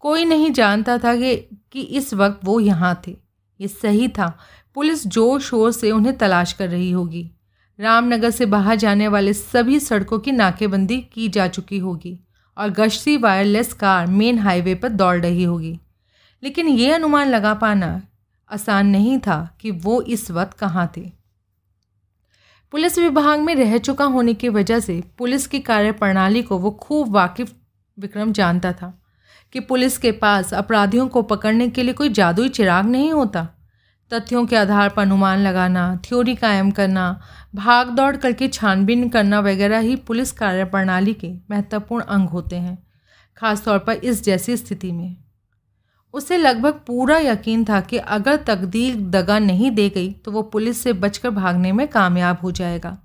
[0.00, 1.36] कोई नहीं जानता था कि,
[1.72, 3.16] कि इस वक्त वो यहाँ थे।
[3.60, 4.38] ये सही था।
[4.74, 7.30] पुलिस ज़ोर शोर से उन्हें तलाश कर रही होगी।
[7.78, 12.18] रामनगर से बाहर जाने वाले सभी सड़कों की नाकेबंदी की जा चुकी होगी।
[12.58, 15.80] और गश्ती वायरलेस कार मेन हाईवे पर दौड़ रही होगी।
[16.42, 18.02] लेकिन ये अनुमान लगा पाना
[18.52, 21.12] आसान नहीं था कि वो इस वक्त कहाँ थे।
[22.70, 27.10] पुलिस विभाग में रह चुका होने की वजह से पुलिस की कार्यप्रणाली को वो खूब
[27.10, 27.54] वाकिफ
[27.98, 29.02] विक्रम जानता था
[29.52, 33.48] कि पुलिस के पास अपराधियों को पकड़ने के लिए कोई जादुई चिराग नहीं होता।
[34.12, 37.20] तथ्यों के आधार पर अनुमान लगाना थ्योरी कायम करना,
[37.54, 42.76] भाग दौड़ करके छानबीन करना वगैरह ही पुलिस कार्यप्रणाली के महत्वपूर्ण अंग होते हैं,
[43.36, 45.16] खासतौर पर इस जैसी स्थिति में।
[46.14, 50.82] उसे लगभग पूरा यकीन था कि अगर तकदीर दगा नहीं दे गई तो वो पुलिस
[50.82, 52.96] से बचकर भागने में कामयाब हो जाएगा।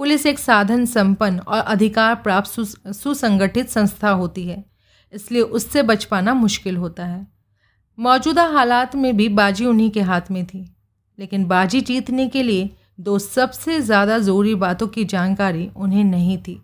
[0.00, 2.60] पुलिस एक साधन संपन्न और अधिकार प्राप्त
[2.92, 4.64] सुसंगठित संस्था होती है,
[5.12, 7.26] इसलिए उससे बच पाना मुश्किल होता है।
[7.98, 10.64] मौजूदा हालात में भी बाजी उन्हीं के हाथ में थी।
[11.18, 16.60] लेकिन बाजी जीतने के लिए दो सबसे ज़्यादा ज़रूरी बातों की जानकारी उन्हें नहीं थी।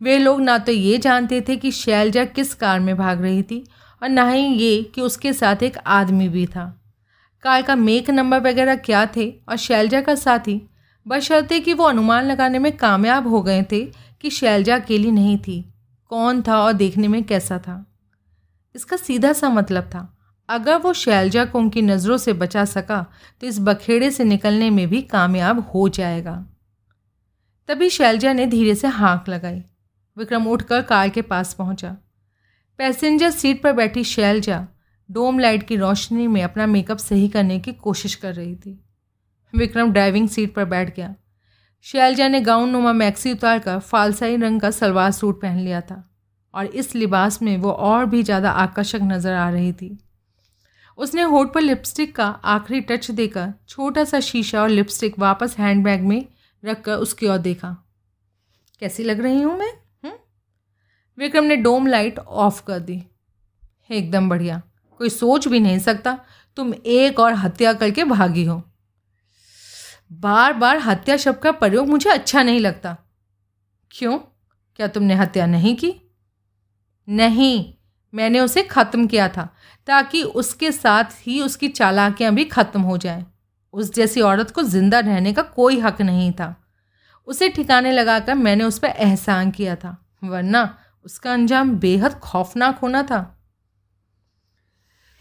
[0.00, 3.64] वे लोग ना तो ये जानते थे कि शैलजा किस कार में भाग रही थी
[4.02, 6.66] और ना ही ये कि उसके साथ एक आदमी भी था।
[7.42, 10.60] कार का मेक नंबर वगैरह क्या थे और शैलजा का साथी?
[11.06, 13.84] बशर्ते कि वो अनुमान लगाने में कामयाब हो गए थे
[14.20, 15.60] कि शैलजा अकेली नहीं थी।
[16.10, 17.84] कौन था और देखने में कैसा था?
[18.74, 20.12] इसका सीधा सा मतलब था।
[20.48, 23.04] अगर वो शैलजा को उनकी नज़रों से बचा सका
[23.40, 26.34] तो इस बखेड़े से निकलने में भी कामयाब हो जाएगा।
[27.68, 29.62] तभी शैलजा ने धीरे से हाँक लगाई।
[30.16, 31.96] विक्रम उठकर कार के पास पहुँचा।
[32.78, 34.66] पैसेंजर सीट पर बैठी शैलजा
[35.10, 38.78] डोम लाइट की रोशनी में अपना मेकअप सही करने की कोशिश कर रही थी।
[39.54, 41.14] विक्रम ड्राइविंग सीट पर बैठ गया।
[41.86, 46.02] शैलजा ने गाउन नुमा मैक्सी उतार कर फालसाई रंग का सलवार सूट पहन लिया था
[46.54, 49.96] और इस लिबास में वो और भी ज़्यादा आकर्षक नज़र आ रही थी।
[50.96, 56.02] उसने होठ पर लिपस्टिक का आखिरी टच देकर छोटा सा शीशा और लिपस्टिक वापस हैंडबैग
[56.02, 56.28] में
[56.64, 57.76] रखकर उसकी ओर देखा।
[58.80, 59.72] कैसी लग रही हूँ मैं?
[60.04, 60.18] हुँ?
[61.18, 63.04] विक्रम ने डोम लाइट ऑफ़ कर दी।
[63.90, 64.62] एकदम बढ़िया।
[64.98, 66.18] कोई सोच भी नहीं सकता
[66.56, 68.62] तुम एक और हत्या करके भागी हो।
[70.12, 72.96] बार बार हत्या शब्द का प्रयोग मुझे अच्छा नहीं लगता।
[73.90, 74.18] क्यों?
[74.76, 75.94] क्या तुमने हत्या नहीं की?
[77.08, 77.74] नहीं।
[78.14, 79.48] मैंने उसे ख़त्म किया था,
[79.88, 83.24] ताकि उसके साथ ही उसकी चालाकियाँ भी ख़त्म हो जाएँ।
[83.74, 86.54] उस जैसी औरत को ज़िंदा रहने का कोई हक नहीं था।
[87.28, 93.02] उसे ठिकाने लगाकर मैंने उस पर एहसान किया था, वरना उसका अंजाम बेहद खौफनाक होना
[93.02, 93.20] था।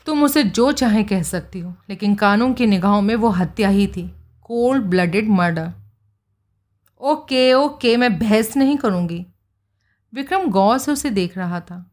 [0.08, 3.88] तुम उसे जो चाहे कह सकती हो, लेकिन कानून की निगाहों में वो हत्या ही
[3.88, 4.08] थी
[4.43, 5.71] cold blooded murder
[7.02, 9.26] okay okay, मैं बहस नहीं करूँगी।
[10.13, 11.84] विक्रम गौर से उसे देख रहा था।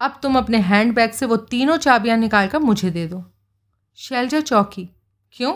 [0.00, 3.24] अब तुम अपने हैंडबैग से वो तीनों चाबियाँ निकाल कर मुझे दे दो।
[3.98, 4.88] शैलजा चौकी
[5.34, 5.54] क्यों?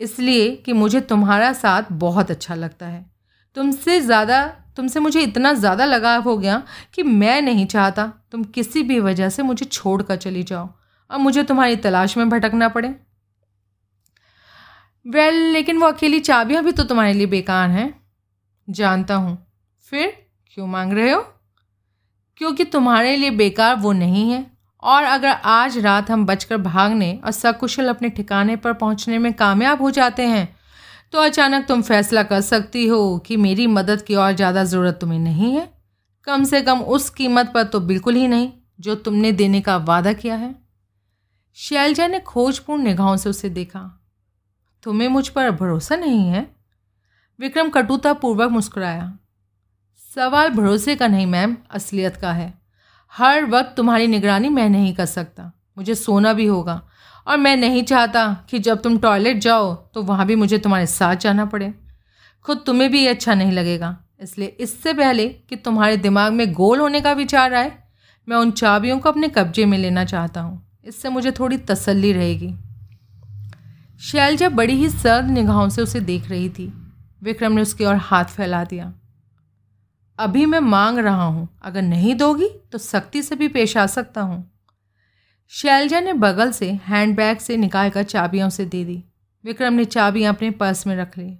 [0.00, 3.04] इसलिए कि मुझे तुम्हारा साथ बहुत अच्छा लगता है।
[3.56, 4.46] तुमसे ज़्यादा
[4.76, 6.62] तुमसे मुझे इतना ज़्यादा लगाव हो गया
[6.94, 10.68] कि मैं नहीं चाहता तुम किसी भी वजह से मुझे छोड़ कर चली जाओ।
[11.10, 12.88] और मुझे तुम्हारी तलाश में भटकना पड़े।
[15.06, 18.02] वेल well, लेकिन वो अकेली चाबियाँ भी तो तुम्हारे लिए बेकार हैं।
[18.68, 19.46] जानता हूँ।
[19.84, 21.20] फिर क्यों मांग रहे हो?
[22.40, 24.44] क्योंकि तुम्हारे लिए बेकार वो नहीं है।
[24.82, 29.82] और अगर आज रात हम बचकर भागने और सकुशल अपने ठिकाने पर पहुँचने में कामयाब
[29.82, 30.46] हो जाते हैं
[31.12, 35.18] तो अचानक तुम फैसला कर सकती हो कि मेरी मदद की और ज़्यादा ज़रूरत तुम्हें
[35.18, 35.68] नहीं है।
[36.26, 40.12] कम से कम उस कीमत पर तो बिल्कुल ही नहीं, जो तुमने देने का वादा
[40.12, 40.54] किया है।
[41.56, 43.80] शैलजा ने खोजपूर्ण निगाहों से उसे देखा।
[44.82, 46.46] तुम्हें मुझ पर भरोसा नहीं है?
[47.38, 49.12] विक्रम कटुतापूर्वक मुस्कुराया।
[50.16, 52.52] सवाल भरोसे का नहीं, मैम, असलियत का है।
[53.12, 56.80] हर वक्त तुम्हारी निगरानी मैं नहीं कर सकता। मुझे सोना भी होगा।
[57.26, 61.16] और मैं नहीं चाहता कि जब तुम टॉयलेट जाओ तो वहाँ भी मुझे तुम्हारे साथ
[61.16, 61.72] जाना पड़े।
[62.44, 66.80] खुद तुम्हें भी ये अच्छा नहीं लगेगा। इसलिए इससे पहले कि तुम्हारे दिमाग में गोल
[66.80, 67.72] होने का विचार आए,
[68.28, 72.54] मैं उन चाबियों को अपने कब्जे में लेना चाहता हूँ। इससे मुझे थोड़ी तसल्ली रहेगी।
[74.00, 76.72] शैलजा बड़ी ही सर्द निगाहों से उसे देख रही थी,
[77.22, 78.92] विक्रम ने उसकी ओर हाथ फैला दिया।
[80.18, 84.20] अभी मैं मांग रहा हूँ, अगर नहीं दोगी तो सख्ती से भी पेश आ सकता
[84.20, 84.50] हूँ।
[85.52, 89.02] शैलजा ने बगल से हैंडबैग से निकाल कर चाबियाँ उसे दे दी।
[89.44, 91.38] विक्रम ने चाबियाँ अपने पर्स में रख ली।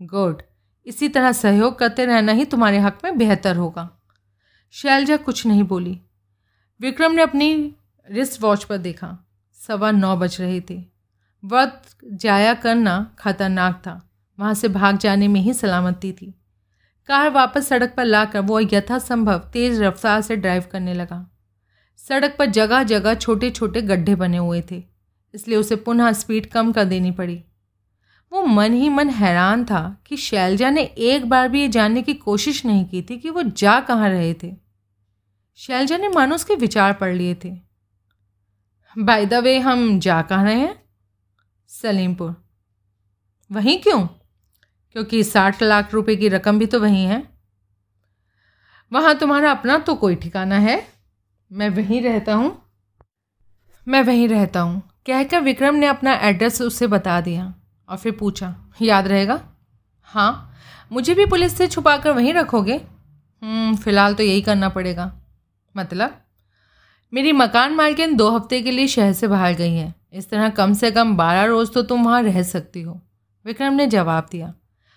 [0.00, 0.42] गुड,
[0.86, 3.88] इसी तरह सहयोग करते रहना ही तुम्हारे हक में बेहतर होगा।
[4.70, 6.00] शैलजा कुछ नहीं बोली।
[6.80, 7.74] विक्रम ने अपनी
[8.10, 9.16] रिस्ट वॉच पर देखा।
[9.60, 10.84] सवा नौ बज रहे थे।
[11.44, 14.00] वक्त जाया करना खतरनाक था।
[14.38, 16.34] वहाँ से भाग जाने में ही सलामती थी।
[17.08, 21.26] कार वापस सड़क पर लाकर वो यथासंभव तेज़ रफ्तार से ड्राइव करने लगा।
[22.00, 24.82] सड़क पर जगह जगह छोटे छोटे गड्ढे बने हुए थे,
[25.34, 27.42] इसलिए उसे पुनः स्पीड कम कर देनी पड़ी।
[28.32, 32.14] वो मन ही मन हैरान था कि शैलजा ने एक बार भी ये जानने की
[32.14, 34.52] कोशिश नहीं की थी कि वो जा कहाँ रहे थे।
[35.58, 37.54] शैलजा ने मानो उसके विचार पढ़ लिए थे।
[38.96, 40.74] बाय द वे हम जा कहाँ रहे हैं?
[41.70, 42.34] सलीमपुर.
[43.50, 44.06] वहीं क्यों?
[44.96, 47.28] क्योंकि साठ लाख रुपए की रकम भी तो वहीं है।
[48.92, 50.88] वहाँ तुम्हारा अपना तो कोई ठिकाना है।
[51.52, 52.62] मैं वहीं रहता हूँ।
[53.88, 57.54] मैं वहीं रहता हूँ। कहकर विक्रम ने अपना एड्रेस उसे बता दिया
[57.88, 59.40] और फिर पूछा याद रहेगा?
[60.02, 60.54] हाँ।
[60.92, 62.76] मुझे भी पुलिस से छुपा कर वहीं रखोगे?
[63.42, 65.20] हम्म, फ़िलहाल तो यही करना पड़ेगा।
[65.76, 66.20] मतलब?
[67.14, 70.72] मेरी मकान मालकिन दो हफ़्ते के लिए शहर से बाहर गई है। इस तरह कम
[70.72, 73.00] से कम बारह रोज़ तो तुम वहाँ रह सकती हो।
[73.44, 74.54] विक्रम ने जवाब दिया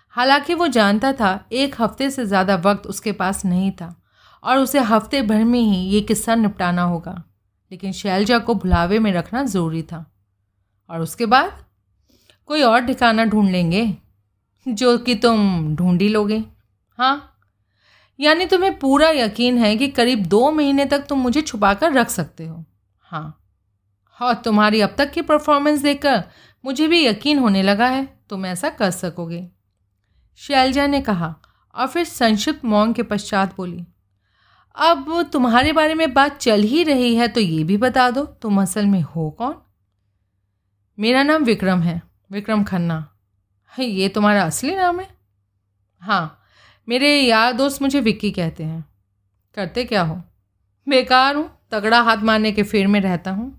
[0.09, 4.01] हालाँकि वो जानता था, एक हफ़्ते से ज़्यादा वक्त उसके पास नहीं था,
[4.43, 7.23] और उसे हफ़्ते भर में ही ये किस्सा निपटाना होगा।
[7.71, 10.11] लेकिन शैलजा को भुलावे में रखना ज़रूरी था।
[10.89, 11.65] और उसके बाद?
[12.45, 13.97] कोई और ठिकाना ढूंढ लेंगे,
[14.67, 16.43] जो कि तुम ढूंढ ही लोगे।
[16.97, 17.35] हाँ?
[18.19, 22.09] यानी तुम्हें पूरा यकीन है कि करीब दो महीने तक तुम मुझे छुपा कर रख
[22.09, 22.65] सकते हो?
[22.99, 23.41] हाँ।
[24.21, 26.23] और तुम्हारी अब तक की परफॉर्मेंस देखकर
[26.65, 29.51] मुझे भी यकीन होने लगा है, तुम ऐसा कर सकोगे।
[30.39, 31.33] शैलजा ने कहा
[31.75, 33.85] और फिर संक्षिप्त मौन के पश्चात बोली,
[34.75, 38.61] अब तुम्हारे बारे में बात चल ही रही है तो ये भी बता दो, तुम
[38.61, 39.55] असल में हो कौन?
[40.97, 43.05] मेरा नाम विक्रम है, विक्रम खन्ना।
[43.73, 45.07] ये तुम्हारा असली नाम है?
[46.01, 46.35] हाँ
[46.87, 48.85] मेरे यार दोस्त मुझे विक्की कहते हैं।
[49.57, 50.21] करते क्या हो?
[50.87, 53.55] बेकार हूँ, तगड़ा हाथ मारने के फेर में रहता हूँ।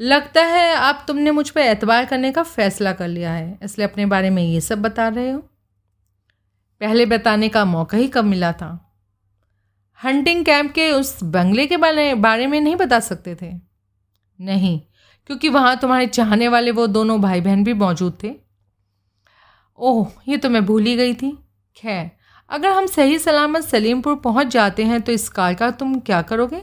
[0.00, 4.06] लगता है आप तुमने मुझ पर एतबार करने का फ़ैसला कर लिया है, इसलिए अपने
[4.06, 5.47] बारे में ये सब बता रहे हो।
[6.80, 8.68] पहले बताने का मौका ही कब मिला था?
[10.00, 13.52] हंटिंग कैंप के उस बंगले के बारे बारे में नहीं बता सकते थे?
[14.38, 14.80] नहीं,
[15.26, 18.34] क्योंकि वहाँ तुम्हारे चाहने वाले वो दोनों भाई बहन भी मौजूद थे।
[19.78, 21.30] ओह, ये तो मैं भूल ही गई थी।
[21.76, 22.10] खैर,
[22.50, 26.62] अगर हम सही सलामत सलीमपुर पहुँच जाते हैं तो इस कार का तुम क्या करोगे?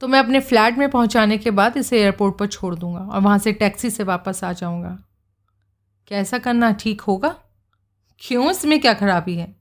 [0.00, 3.38] तो मैं अपने फ्लैट में पहुँचाने के बाद इसे एयरपोर्ट पर छोड़ दूँगा और वहाँ
[3.38, 4.98] से टैक्सी से वापस आ जाऊँगा।
[6.06, 7.34] क्या ऐसा करना ठीक होगा?
[8.24, 9.54] क्यों इसमें क्या खराबी है?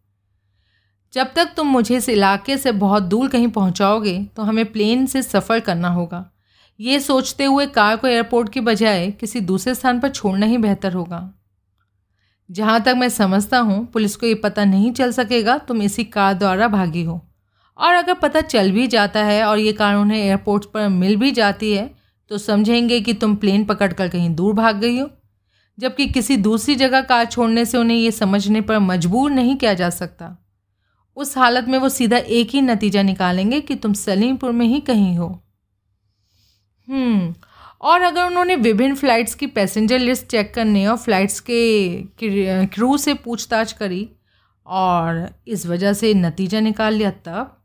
[1.13, 5.21] जब तक तुम मुझे इस इलाके से बहुत दूर कहीं पहुंचाओगे तो हमें प्लेन से
[5.21, 6.26] सफ़र करना होगा।
[6.80, 10.93] ये सोचते हुए कार को एयरपोर्ट के बजाय किसी दूसरे स्थान पर छोड़ना ही बेहतर
[10.93, 11.30] होगा।
[12.49, 16.34] जहाँ तक मैं समझता हूँ, पुलिस को ये पता नहीं चल सकेगा तुम इसी कार
[16.34, 17.19] द्वारा भागी हो।
[17.80, 21.32] और अगर पता चल भी जाता है और ये कार उन्हें एयरपोर्ट पर मिल भी
[21.32, 21.89] जाती है
[22.32, 25.10] तो समझेंगे कि तुम प्लेन पकड़कर कहीं दूर भाग गई हो।
[25.79, 29.89] जबकि किसी दूसरी जगह कार छोड़ने से उन्हें ये समझने पर मजबूर नहीं किया जा
[29.89, 30.38] सकता।
[31.15, 35.17] उस हालत में वो सीधा एक ही नतीजा निकालेंगे कि तुम सलीमपुर में ही कहीं
[35.17, 35.43] हो।
[36.89, 37.36] हम्म
[37.81, 42.01] और अगर उन्होंने विभिन्न फ़्लाइट्स की पैसेंजर लिस्ट चेक करने और फ़्लाइट्स के
[42.65, 44.09] क्रू से पूछताछ करी
[44.65, 47.59] और इस वजह से नतीजा निकाल लिया, तब?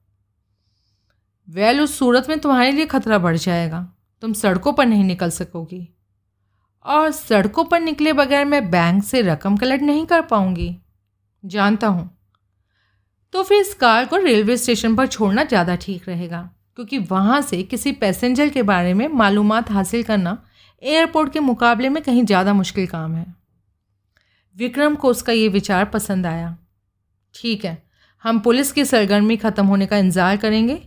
[1.48, 5.97] वेल, उस सूरत में तुम्हारे लिए खतरा बढ़ जाएगा। तुम सड़कों पर नहीं निकल सकोगी।
[6.88, 10.76] और सड़कों पर निकले बगैर मैं बैंक से रकम कलेक्ट नहीं कर पाऊँगी।
[11.44, 12.10] जानता हूँ।
[13.34, 16.40] तो फिर इस कार को रेलवे स्टेशन पर छोड़ना ज़्यादा ठीक रहेगा,
[16.76, 20.36] क्योंकि वहाँ से किसी पैसेंजर के बारे में मालूम हासिल करना
[20.82, 23.26] एयरपोर्ट के मुकाबले में कहीं ज़्यादा मुश्किल काम है।
[24.56, 26.56] विक्रम को उसका ये विचार पसंद आया।
[27.34, 27.82] ठीक है,
[28.24, 30.82] हम पुलिस की सरगर्मी ख़त्म होने का इंतज़ार करेंगे,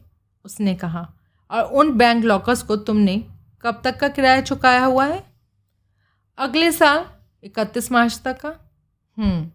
[0.46, 1.08] उसने कहा।
[1.52, 3.24] और उन बैंक लॉकर्स को तुमने
[3.64, 5.24] कब तक का किराया चुकाया हुआ है?
[6.42, 7.04] अगले साल
[7.44, 8.50] इकतीस मार्च तक का
[9.18, 9.50] हम्म,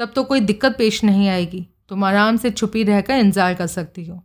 [0.00, 4.04] तब तो कोई दिक्कत पेश नहीं आएगी। तुम आराम से छुपी रहकर इंतज़ार कर सकती
[4.04, 4.20] हो।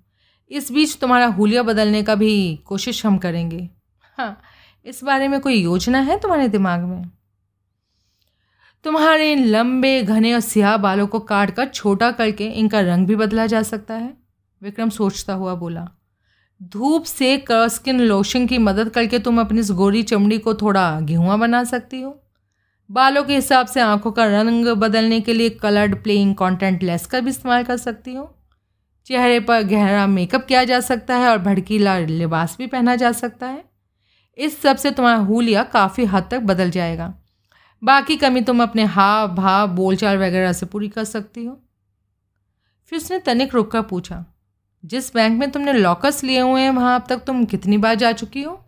[0.52, 3.70] इस बीच तुम्हारा हुलिया बदलने का भी कोशिश हम करेंगे।
[4.18, 4.42] हाँ
[4.86, 7.04] इस बारे में कोई योजना है तुम्हारे दिमाग में?
[8.86, 13.16] तुम्हारे इन लंबे घने और स्याह बालों को काट कर छोटा करके इनका रंग भी
[13.16, 14.14] बदला जा सकता है।
[14.62, 15.88] विक्रम सोचता हुआ बोला
[16.64, 21.38] धूप से स्किन लोशन की मदद करके तुम अपनी इस गोरी चमड़ी को थोड़ा गेहुआ
[21.38, 22.24] बना सकती हो।
[22.92, 27.20] बालों के हिसाब से आँखों का रंग बदलने के लिए कलर्ड प्लेइंग कॉन्टेंट लेस का
[27.20, 28.36] भी इस्तेमाल कर सकती हो।
[29.06, 33.48] चेहरे पर गहरा मेकअप किया जा सकता है और भड़कीला लिबास भी पहना जा सकता
[33.48, 33.66] है।
[34.38, 37.14] इस सबसे तुम्हारा हुलिया काफ़ी हद तक बदल जाएगा।
[37.84, 41.62] बाकी कमी तुम अपने हाव, भाव, बोलचाल वगैरह से पूरी कर सकती हो।
[42.86, 44.26] फिर उसने तनिक रुक कर पूछा
[44.84, 48.12] जिस बैंक में तुमने लॉकर्स लिए हुए हैं, वहाँ अब तक तुम कितनी बार जा
[48.12, 48.66] चुकी हो?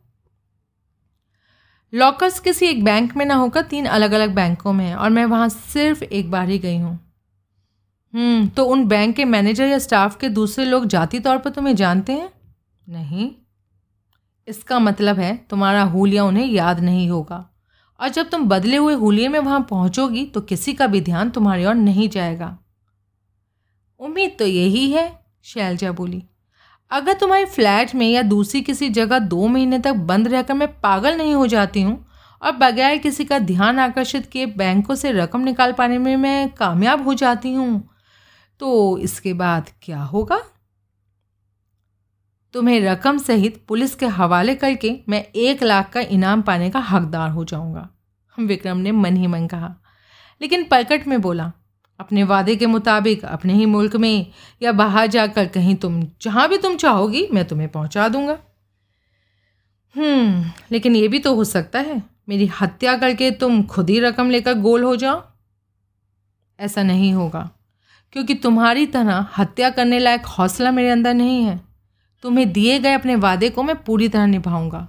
[1.93, 5.25] लॉकर्स किसी एक बैंक में ना होकर तीन अलग अलग बैंकों में है और मैं
[5.25, 6.99] वहाँ सिर्फ़ एक बार ही गई हूँ।
[8.13, 11.75] हम्म तो उन बैंक के मैनेजर या स्टाफ के दूसरे लोग जाती तौर पर तुम्हें
[11.75, 12.29] जानते हैं?
[12.89, 13.31] नहीं।
[14.47, 17.49] इसका मतलब है तुम्हारा हुलिया उन्हें याद नहीं होगा।
[17.99, 21.65] और जब तुम बदले हुए हुलिये में वहाँ पहुँचोगी तो किसी का भी ध्यान तुम्हारी
[21.65, 22.57] ओर नहीं जाएगा।
[23.99, 26.23] उम्मीद तो यही है शैलजा बोली।
[26.91, 31.17] अगर तुम्हारे फ्लैट में या दूसरी किसी जगह दो महीने तक बंद रहकर मैं पागल
[31.17, 32.05] नहीं हो जाती हूँ,
[32.41, 37.03] और बगैर किसी का ध्यान आकर्षित किए बैंकों से रकम निकाल पाने में मैं कामयाब
[37.03, 37.89] हो जाती हूँ
[38.59, 40.39] तो इसके बाद क्या होगा?
[42.53, 47.29] तुम्हें रकम सहित पुलिस के हवाले करके मैं एक लाख का इनाम पाने का हकदार
[47.29, 47.87] हो जाऊँगा,
[48.37, 49.73] विक्रम ने मन ही मन कहा।
[50.41, 51.51] लेकिन पलकट में बोला
[52.01, 54.25] अपने वादे के मुताबिक, अपने ही मुल्क में,
[54.61, 58.37] या बाहर जाकर कहीं तुम, जहाँ भी तुम चाहोगी, मैं तुम्हें पहुँचा दूँगा।
[59.95, 64.29] हम्म लेकिन ये भी तो हो सकता है, मेरी हत्या करके तुम खुद ही रकम
[64.29, 65.21] लेकर गोल हो जाओ।
[66.59, 67.49] ऐसा नहीं होगा,
[68.13, 71.59] क्योंकि तुम्हारी तरह हत्या करने लायक हौसला मेरे अंदर नहीं है।
[72.23, 74.87] तुम्हें दिए गए अपने वादे को मैं पूरी तरह निभाऊँगा,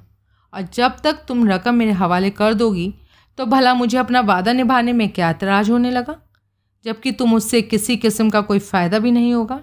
[0.52, 2.92] और जब तक तुम रकम मेरे हवाले कर दोगी
[3.38, 6.16] तो भला मुझे अपना वादा निभाने में क्या एतराज़ होने लगा?
[6.84, 9.62] जबकि तुम उससे किसी किस्म का कोई फ़ायदा भी नहीं होगा।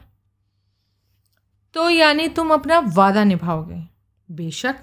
[1.75, 3.81] तो यानी तुम अपना वादा निभाओगे।
[4.29, 4.75] बेशक।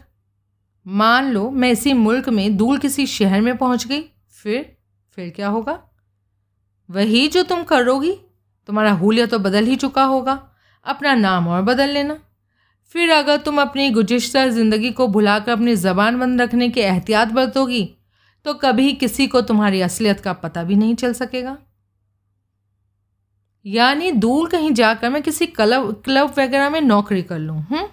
[0.87, 4.77] मान लो मैं इसी मुल्क में दूर किसी शहर में पहुँच गई, फिर
[5.19, 5.79] फिर क्या होगा?
[6.89, 8.13] वही जो तुम करोगी,
[8.69, 10.39] तुम्हारा हुलिया तो बदल ही चुका होगा।
[10.87, 12.19] अपना नाम और बदल लेना।
[12.95, 17.85] फिर अगर तुम अपनी गुजशत ज़िंदगी को भुलाकर अपनी ज़बान बंद रखने की एहतियात बरतोगी
[18.47, 21.57] तो कभी किसी को तुम्हारी असलियत का पता भी नहीं चल सकेगा।
[23.67, 27.89] यानी दूर कहीं जाकर मैं किसी क्लब क्लब वगैरह में नौकरी कर लूँ हूँ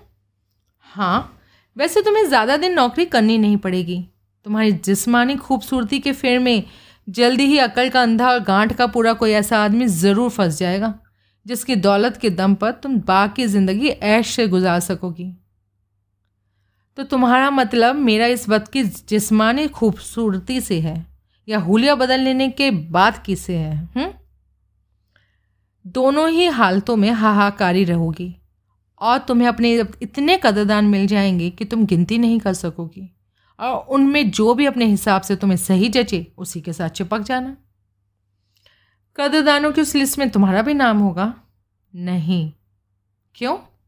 [0.86, 1.40] हाँ
[1.78, 4.00] वैसे तुम्हें ज़्यादा दिन नौकरी करनी नहीं पड़ेगी।
[4.46, 6.64] तुम्हारी जिस्मानी खूबसूरती के फेर में
[7.08, 10.94] जल्दी ही अकल का अंधा और गांठ का पूरा कोई ऐसा आदमी ज़रूर फंस जाएगा,
[11.46, 15.32] जिसकी दौलत के दम पर तुम बाकी ज़िंदगी ऐश से गुजार सकोगी।
[16.98, 21.06] तो तुम्हारा मतलब मेरा इस वक्त की जिस्मानी खूबसूरती से है,
[21.48, 24.14] या हुलिया बदल लेने के बाद किसे है हुँ?
[25.88, 28.36] दोनों ही हालतों में हाहाकारी रहोगी
[29.00, 33.16] और तुम्हें अपने इतने कदरदान मिल जाएँगे कि तुम गिनती नहीं कर सकोगी।
[33.60, 37.58] और उनमें जो भी अपने हिसाब से तुम्हें सही जचे, उसी के साथ चिपक जाना।
[39.18, 41.34] कदरदानों की उस लिस्ट में तुम्हारा भी नाम होगा?
[41.96, 42.52] नहीं।
[43.36, 43.58] क्यों?